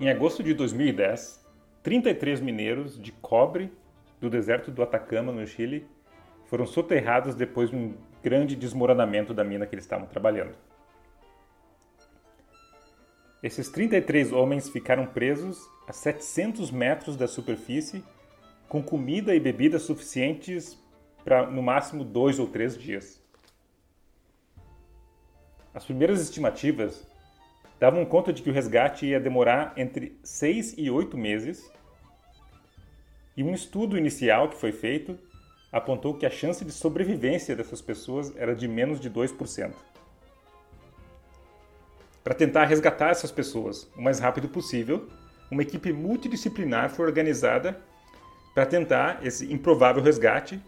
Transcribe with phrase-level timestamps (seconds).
[0.00, 1.46] Em agosto de 2010,
[1.82, 3.70] 33 mineiros de cobre
[4.18, 5.86] do deserto do Atacama, no Chile,
[6.46, 10.54] foram soterrados depois de um grande desmoronamento da mina que eles estavam trabalhando.
[13.42, 18.02] Esses 33 homens ficaram presos a 700 metros da superfície,
[18.70, 20.82] com comida e bebida suficientes
[21.22, 23.22] para no máximo dois ou três dias.
[25.74, 27.06] As primeiras estimativas
[27.80, 31.72] davam conta de que o resgate ia demorar entre seis e oito meses,
[33.34, 35.18] e um estudo inicial que foi feito
[35.72, 39.72] apontou que a chance de sobrevivência dessas pessoas era de menos de 2%.
[42.22, 45.08] Para tentar resgatar essas pessoas o mais rápido possível,
[45.50, 47.80] uma equipe multidisciplinar foi organizada
[48.54, 50.60] para tentar esse improvável resgate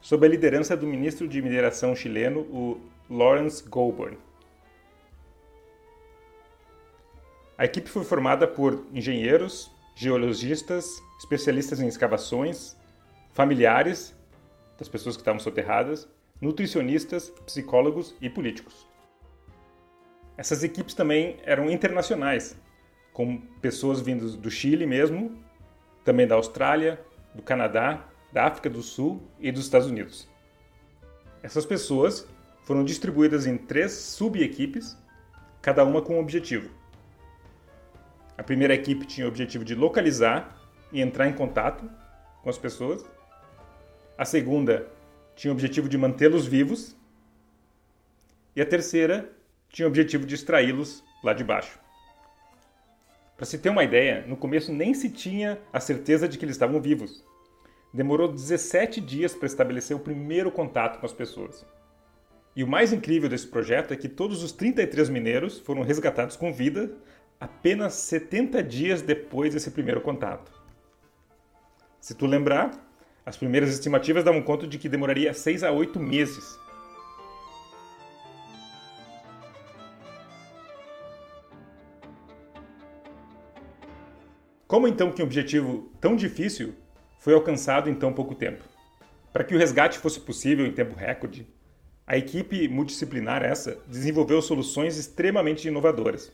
[0.00, 4.16] sob a liderança do ministro de mineração chileno, o Lawrence Goulburn.
[7.58, 12.76] A equipe foi formada por engenheiros, geologistas, especialistas em escavações,
[13.32, 14.14] familiares
[14.78, 16.06] das pessoas que estavam soterradas,
[16.38, 18.86] nutricionistas, psicólogos e políticos.
[20.36, 22.54] Essas equipes também eram internacionais,
[23.10, 25.42] com pessoas vindas do Chile mesmo,
[26.04, 27.00] também da Austrália,
[27.34, 30.28] do Canadá, da África do Sul e dos Estados Unidos.
[31.42, 32.28] Essas pessoas
[32.64, 34.94] foram distribuídas em três subequipes,
[35.62, 36.68] cada uma com um objetivo.
[38.36, 40.56] A primeira equipe tinha o objetivo de localizar
[40.92, 41.88] e entrar em contato
[42.42, 43.04] com as pessoas.
[44.16, 44.86] A segunda
[45.34, 46.96] tinha o objetivo de mantê-los vivos.
[48.54, 49.30] E a terceira
[49.68, 51.78] tinha o objetivo de extraí-los lá de baixo.
[53.36, 56.56] Para se ter uma ideia, no começo nem se tinha a certeza de que eles
[56.56, 57.22] estavam vivos.
[57.92, 61.66] Demorou 17 dias para estabelecer o primeiro contato com as pessoas.
[62.54, 66.52] E o mais incrível desse projeto é que todos os 33 mineiros foram resgatados com
[66.52, 66.90] vida
[67.40, 70.52] apenas 70 dias depois desse primeiro contato.
[72.00, 72.70] Se tu lembrar,
[73.24, 76.58] as primeiras estimativas davam conta de que demoraria 6 a 8 meses.
[84.66, 86.74] Como então que um objetivo tão difícil
[87.18, 88.64] foi alcançado em tão pouco tempo?
[89.32, 91.46] Para que o resgate fosse possível em tempo recorde,
[92.06, 96.32] a equipe multidisciplinar essa desenvolveu soluções extremamente inovadoras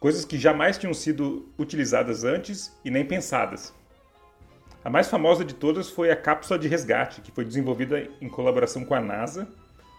[0.00, 3.74] coisas que jamais tinham sido utilizadas antes e nem pensadas.
[4.84, 8.84] A mais famosa de todas foi a cápsula de resgate, que foi desenvolvida em colaboração
[8.84, 9.48] com a NASA,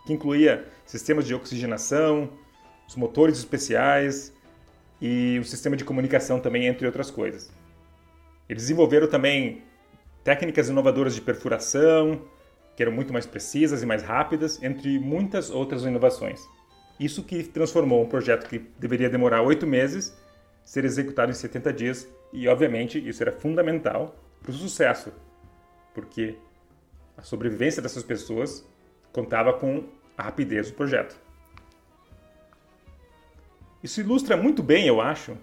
[0.05, 2.29] que incluía sistemas de oxigenação,
[2.87, 4.33] os motores especiais
[5.01, 7.51] e o sistema de comunicação também, entre outras coisas.
[8.47, 9.63] Eles desenvolveram também
[10.23, 12.21] técnicas inovadoras de perfuração,
[12.75, 16.41] que eram muito mais precisas e mais rápidas, entre muitas outras inovações.
[16.99, 20.17] Isso que transformou um projeto que deveria demorar oito meses
[20.65, 25.11] ser executado em 70 dias e, obviamente, isso era fundamental para o sucesso,
[25.93, 26.35] porque
[27.17, 28.67] a sobrevivência dessas pessoas
[29.11, 29.85] contava com
[30.17, 31.17] a rapidez do projeto.
[33.81, 35.37] Isso ilustra muito bem, eu acho,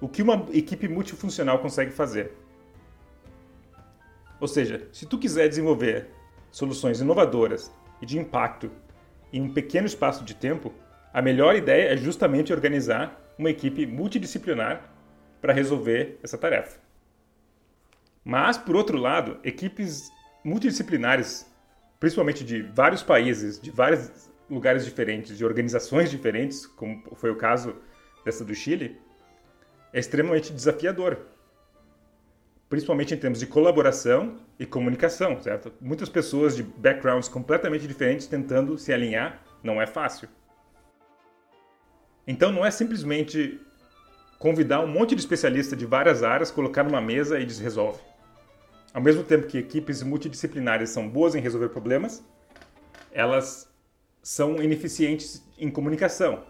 [0.00, 2.32] o que uma equipe multifuncional consegue fazer.
[4.40, 6.08] Ou seja, se tu quiser desenvolver
[6.50, 7.72] soluções inovadoras
[8.02, 8.70] e de impacto
[9.32, 10.72] em um pequeno espaço de tempo,
[11.18, 14.88] a melhor ideia é justamente organizar uma equipe multidisciplinar
[15.40, 16.78] para resolver essa tarefa.
[18.24, 20.12] Mas, por outro lado, equipes
[20.44, 21.44] multidisciplinares,
[21.98, 27.74] principalmente de vários países, de vários lugares diferentes, de organizações diferentes, como foi o caso
[28.24, 28.96] dessa do Chile,
[29.92, 31.18] é extremamente desafiador.
[32.68, 35.72] Principalmente em termos de colaboração e comunicação, certo?
[35.80, 40.28] Muitas pessoas de backgrounds completamente diferentes tentando se alinhar não é fácil.
[42.28, 43.58] Então não é simplesmente
[44.38, 48.00] convidar um monte de especialista de várias áreas, colocar numa mesa e diz resolve.
[48.92, 52.22] Ao mesmo tempo que equipes multidisciplinares são boas em resolver problemas,
[53.10, 53.72] elas
[54.22, 56.44] são ineficientes em comunicação.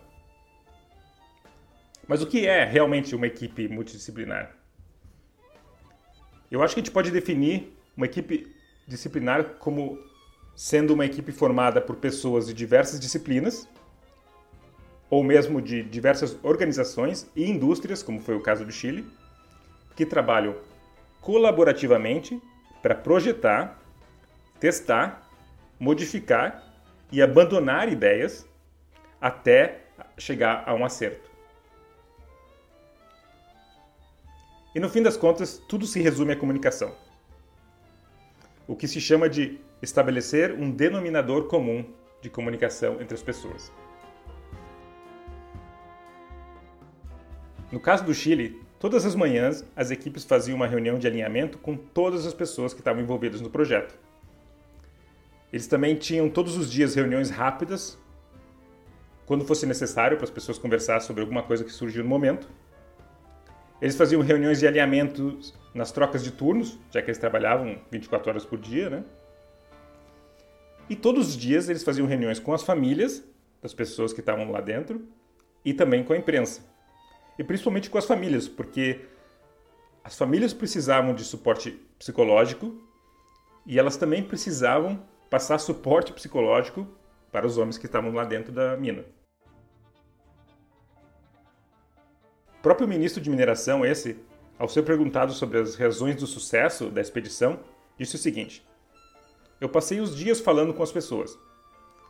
[2.08, 4.56] Mas o que é realmente uma equipe multidisciplinar?
[6.50, 8.52] Eu acho que a gente pode definir uma equipe
[8.84, 9.96] disciplinar como
[10.56, 13.68] sendo uma equipe formada por pessoas de diversas disciplinas
[15.10, 19.06] ou mesmo de diversas organizações e indústrias, como foi o caso do Chile,
[19.96, 20.54] que trabalham
[21.20, 22.40] colaborativamente
[22.82, 23.78] para projetar,
[24.60, 25.28] testar,
[25.78, 26.62] modificar
[27.10, 28.46] e abandonar ideias
[29.20, 29.80] até
[30.16, 31.28] chegar a um acerto.
[34.74, 36.94] E no fim das contas, tudo se resume à comunicação.
[38.66, 41.84] O que se chama de estabelecer um denominador comum
[42.20, 43.72] de comunicação entre as pessoas.
[47.70, 51.76] No caso do Chile, todas as manhãs as equipes faziam uma reunião de alinhamento com
[51.76, 53.94] todas as pessoas que estavam envolvidas no projeto.
[55.52, 57.98] Eles também tinham todos os dias reuniões rápidas,
[59.26, 62.48] quando fosse necessário, para as pessoas conversar sobre alguma coisa que surgiu no momento.
[63.80, 65.38] Eles faziam reuniões de alinhamento
[65.74, 69.04] nas trocas de turnos, já que eles trabalhavam 24 horas por dia, né?
[70.88, 73.22] E todos os dias eles faziam reuniões com as famílias
[73.60, 75.06] das pessoas que estavam lá dentro
[75.62, 76.62] e também com a imprensa.
[77.38, 79.06] E principalmente com as famílias, porque
[80.02, 82.82] as famílias precisavam de suporte psicológico
[83.64, 86.86] e elas também precisavam passar suporte psicológico
[87.30, 89.04] para os homens que estavam lá dentro da mina.
[92.58, 94.18] O próprio ministro de mineração, esse,
[94.58, 97.60] ao ser perguntado sobre as razões do sucesso da expedição,
[97.96, 98.66] disse o seguinte:
[99.60, 101.38] Eu passei os dias falando com as pessoas,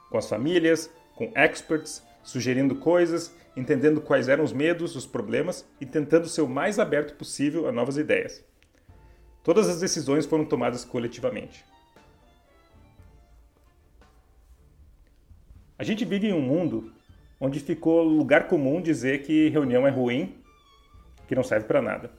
[0.09, 5.87] com as famílias, com experts, sugerindo coisas, entendendo quais eram os medos, os problemas e
[5.87, 8.45] tentando ser o mais aberto possível a novas ideias.
[9.43, 11.65] Todas as decisões foram tomadas coletivamente.
[15.79, 16.93] A gente vive em um mundo
[17.41, 20.37] onde ficou lugar comum dizer que reunião é ruim,
[21.27, 22.11] que não serve para nada.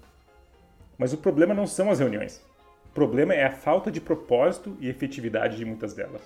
[0.98, 2.44] Mas o problema não são as reuniões.
[2.86, 6.22] O problema é a falta de propósito e efetividade de muitas delas.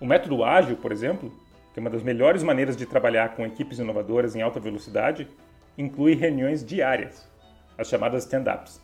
[0.00, 1.32] O método ágil, por exemplo,
[1.72, 5.28] que é uma das melhores maneiras de trabalhar com equipes inovadoras em alta velocidade,
[5.76, 7.28] inclui reuniões diárias,
[7.78, 8.80] as chamadas stand-ups.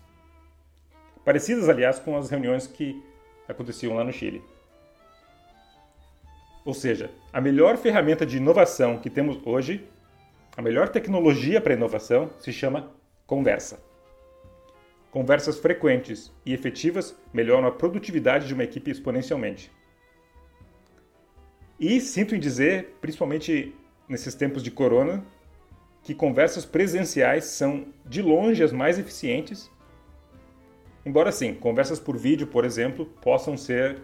[1.24, 3.02] Parecidas, aliás, com as reuniões que
[3.48, 4.42] aconteciam lá no Chile.
[6.64, 9.88] Ou seja, a melhor ferramenta de inovação que temos hoje,
[10.56, 12.90] a melhor tecnologia para inovação, se chama
[13.26, 13.80] conversa.
[15.10, 19.70] Conversas frequentes e efetivas melhoram a produtividade de uma equipe exponencialmente.
[21.78, 23.74] E sinto em dizer, principalmente
[24.08, 25.22] nesses tempos de corona,
[26.02, 29.70] que conversas presenciais são de longe as mais eficientes.
[31.04, 34.02] Embora sim, conversas por vídeo, por exemplo, possam ser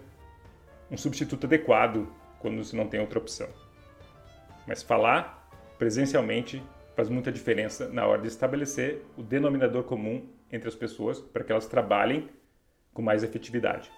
[0.90, 2.06] um substituto adequado
[2.40, 3.48] quando se não tem outra opção.
[4.66, 5.48] Mas falar
[5.78, 6.62] presencialmente
[6.94, 11.50] faz muita diferença na hora de estabelecer o denominador comum entre as pessoas para que
[11.50, 12.28] elas trabalhem
[12.92, 13.90] com mais efetividade.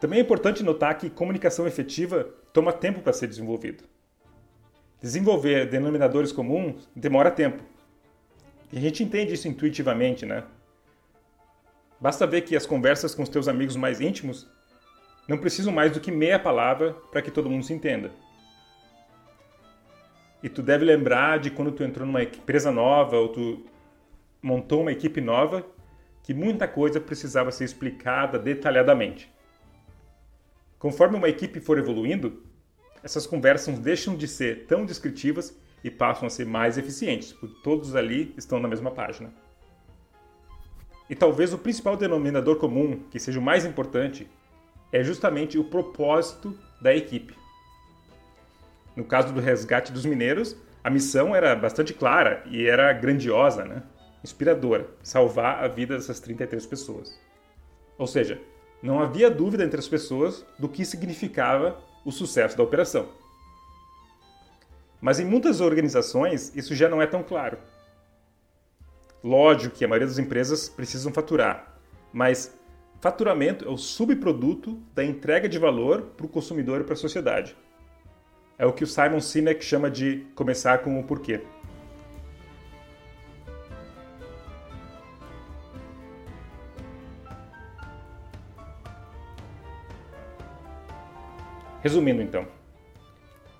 [0.00, 3.84] Também é importante notar que comunicação efetiva toma tempo para ser desenvolvido.
[5.00, 7.62] Desenvolver denominadores comuns demora tempo,
[8.72, 10.44] e a gente entende isso intuitivamente, né?
[12.00, 14.46] Basta ver que as conversas com os teus amigos mais íntimos
[15.28, 18.10] não precisam mais do que meia palavra para que todo mundo se entenda.
[20.42, 23.64] E tu deve lembrar de quando tu entrou numa empresa nova ou tu
[24.42, 25.64] montou uma equipe nova,
[26.22, 29.32] que muita coisa precisava ser explicada detalhadamente.
[30.78, 32.42] Conforme uma equipe for evoluindo,
[33.02, 37.94] essas conversas deixam de ser tão descritivas e passam a ser mais eficientes, porque todos
[37.94, 39.32] ali estão na mesma página.
[41.08, 44.28] E talvez o principal denominador comum, que seja o mais importante,
[44.92, 47.34] é justamente o propósito da equipe.
[48.94, 53.82] No caso do resgate dos mineiros, a missão era bastante clara e era grandiosa, né?
[54.24, 57.20] inspiradora, salvar a vida dessas 33 pessoas.
[57.96, 58.40] Ou seja,
[58.82, 63.08] não havia dúvida entre as pessoas do que significava o sucesso da operação.
[65.00, 67.58] Mas em muitas organizações isso já não é tão claro.
[69.22, 71.78] Lógico que a maioria das empresas precisam faturar,
[72.12, 72.56] mas
[73.00, 77.56] faturamento é o subproduto da entrega de valor para o consumidor e para a sociedade.
[78.58, 81.42] É o que o Simon Sinek chama de começar com o porquê.
[91.86, 92.48] Resumindo então,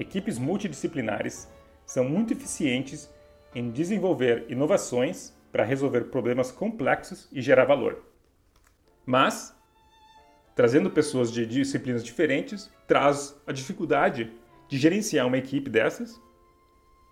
[0.01, 1.49] equipes multidisciplinares
[1.87, 3.09] são muito eficientes
[3.55, 8.05] em desenvolver inovações para resolver problemas complexos e gerar valor.
[9.07, 9.57] Mas,
[10.57, 14.33] trazendo pessoas de disciplinas diferentes, traz a dificuldade
[14.69, 16.21] de gerenciar uma equipe dessas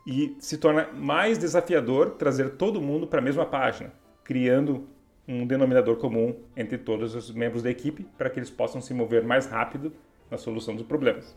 [0.04, 3.92] e se torna mais desafiador trazer todo mundo para a mesma página,
[4.24, 4.88] criando
[5.28, 9.22] um denominador comum entre todos os membros da equipe para que eles possam se mover
[9.22, 9.92] mais rápido
[10.30, 11.36] na solução dos problemas.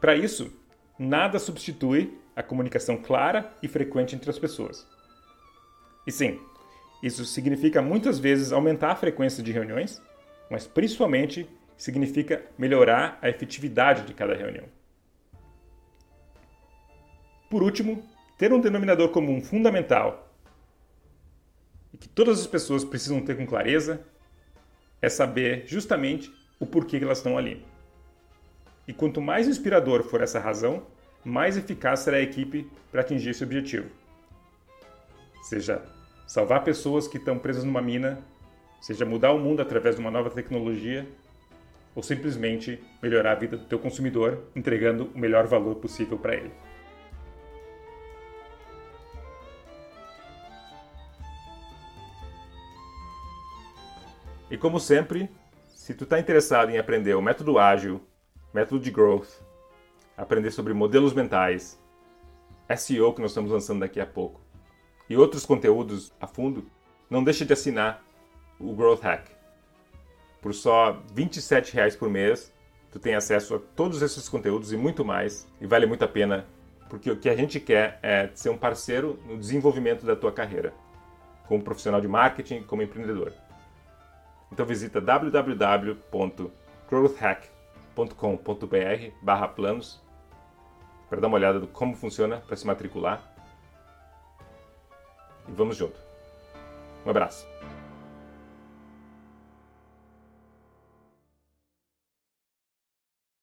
[0.00, 0.52] Para isso,
[0.98, 4.86] nada substitui a comunicação clara e frequente entre as pessoas.
[6.06, 6.40] E sim,
[7.02, 10.00] isso significa muitas vezes aumentar a frequência de reuniões,
[10.50, 14.66] mas principalmente significa melhorar a efetividade de cada reunião.
[17.48, 18.06] Por último,
[18.38, 20.30] ter um denominador comum fundamental
[21.92, 24.06] e que todas as pessoas precisam ter com clareza
[25.02, 27.64] é saber justamente o porquê que elas estão ali.
[28.90, 30.82] E quanto mais inspirador for essa razão,
[31.24, 33.88] mais eficaz será a equipe para atingir esse objetivo.
[35.44, 35.80] Seja
[36.26, 38.18] salvar pessoas que estão presas numa mina,
[38.80, 41.06] seja mudar o mundo através de uma nova tecnologia,
[41.94, 46.50] ou simplesmente melhorar a vida do teu consumidor entregando o melhor valor possível para ele.
[54.50, 55.30] E como sempre,
[55.68, 58.00] se tu está interessado em aprender o método ágil,
[58.52, 59.28] método de growth,
[60.16, 61.80] aprender sobre modelos mentais,
[62.76, 64.40] SEO que nós estamos lançando daqui a pouco.
[65.08, 66.66] E outros conteúdos a fundo,
[67.08, 68.04] não deixe de assinar
[68.58, 69.26] o Growth Hack.
[70.40, 72.52] Por só R$ 27 por mês,
[72.90, 76.46] tu tem acesso a todos esses conteúdos e muito mais, e vale muito a pena,
[76.88, 80.72] porque o que a gente quer é ser um parceiro no desenvolvimento da tua carreira,
[81.46, 83.32] como profissional de marketing, como empreendedor.
[84.52, 85.00] Então visita
[88.06, 90.00] www.growthhack.com.br/planos
[91.08, 93.20] para dar uma olhada do como funciona para se matricular.
[95.48, 95.98] E vamos junto.
[97.04, 97.46] Um abraço.